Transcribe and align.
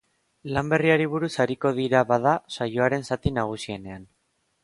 Lan 0.53 0.69
berriari 0.71 1.05
buruz 1.11 1.29
ariko 1.43 1.73
dira, 1.81 2.01
bada, 2.13 2.33
saioaren 2.57 3.07
zati 3.11 3.35
nagusienean. 3.39 4.09